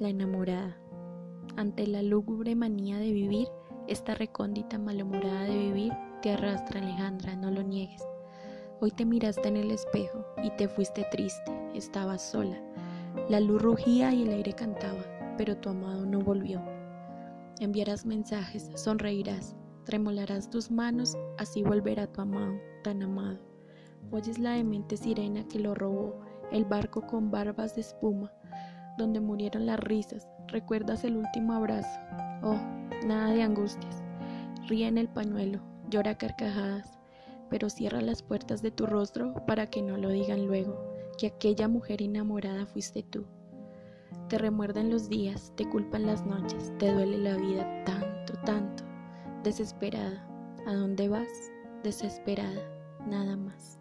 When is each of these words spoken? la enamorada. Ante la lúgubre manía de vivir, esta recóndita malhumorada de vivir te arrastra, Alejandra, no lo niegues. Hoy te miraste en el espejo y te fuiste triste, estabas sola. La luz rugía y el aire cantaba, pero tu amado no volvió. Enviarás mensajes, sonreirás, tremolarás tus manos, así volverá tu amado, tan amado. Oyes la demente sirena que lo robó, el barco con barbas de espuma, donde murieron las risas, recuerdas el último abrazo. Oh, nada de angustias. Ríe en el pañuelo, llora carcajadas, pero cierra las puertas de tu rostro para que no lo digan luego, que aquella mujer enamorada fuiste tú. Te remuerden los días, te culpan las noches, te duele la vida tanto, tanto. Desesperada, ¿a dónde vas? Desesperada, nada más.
la 0.00 0.08
enamorada. 0.08 0.76
Ante 1.56 1.86
la 1.86 2.02
lúgubre 2.02 2.54
manía 2.54 2.98
de 2.98 3.12
vivir, 3.12 3.48
esta 3.88 4.14
recóndita 4.14 4.78
malhumorada 4.78 5.44
de 5.44 5.56
vivir 5.56 5.92
te 6.22 6.32
arrastra, 6.32 6.80
Alejandra, 6.80 7.36
no 7.36 7.50
lo 7.50 7.62
niegues. 7.62 8.02
Hoy 8.80 8.90
te 8.90 9.04
miraste 9.04 9.48
en 9.48 9.56
el 9.56 9.70
espejo 9.70 10.24
y 10.42 10.50
te 10.50 10.68
fuiste 10.68 11.06
triste, 11.10 11.52
estabas 11.74 12.22
sola. 12.22 12.60
La 13.28 13.40
luz 13.40 13.62
rugía 13.62 14.12
y 14.12 14.22
el 14.22 14.30
aire 14.30 14.52
cantaba, 14.52 15.02
pero 15.38 15.56
tu 15.56 15.70
amado 15.70 16.04
no 16.04 16.20
volvió. 16.20 16.62
Enviarás 17.60 18.04
mensajes, 18.04 18.70
sonreirás, 18.74 19.56
tremolarás 19.84 20.50
tus 20.50 20.70
manos, 20.70 21.16
así 21.38 21.62
volverá 21.62 22.06
tu 22.06 22.20
amado, 22.20 22.58
tan 22.82 23.02
amado. 23.02 23.38
Oyes 24.10 24.38
la 24.38 24.52
demente 24.52 24.96
sirena 24.96 25.48
que 25.48 25.58
lo 25.58 25.74
robó, 25.74 26.20
el 26.52 26.64
barco 26.64 27.06
con 27.06 27.30
barbas 27.30 27.74
de 27.74 27.80
espuma, 27.80 28.30
donde 28.96 29.20
murieron 29.20 29.66
las 29.66 29.80
risas, 29.80 30.28
recuerdas 30.48 31.04
el 31.04 31.16
último 31.16 31.52
abrazo. 31.52 32.00
Oh, 32.42 32.58
nada 33.06 33.30
de 33.30 33.42
angustias. 33.42 34.02
Ríe 34.68 34.88
en 34.88 34.98
el 34.98 35.08
pañuelo, 35.08 35.60
llora 35.90 36.16
carcajadas, 36.16 36.98
pero 37.48 37.70
cierra 37.70 38.00
las 38.00 38.22
puertas 38.22 38.62
de 38.62 38.70
tu 38.70 38.86
rostro 38.86 39.34
para 39.46 39.68
que 39.68 39.82
no 39.82 39.96
lo 39.96 40.08
digan 40.08 40.46
luego, 40.46 40.76
que 41.18 41.28
aquella 41.28 41.68
mujer 41.68 42.02
enamorada 42.02 42.66
fuiste 42.66 43.02
tú. 43.02 43.26
Te 44.28 44.38
remuerden 44.38 44.90
los 44.90 45.08
días, 45.08 45.52
te 45.56 45.68
culpan 45.68 46.06
las 46.06 46.26
noches, 46.26 46.72
te 46.78 46.92
duele 46.92 47.18
la 47.18 47.36
vida 47.36 47.84
tanto, 47.84 48.34
tanto. 48.44 48.84
Desesperada, 49.44 50.26
¿a 50.66 50.74
dónde 50.74 51.08
vas? 51.08 51.28
Desesperada, 51.84 52.60
nada 53.06 53.36
más. 53.36 53.78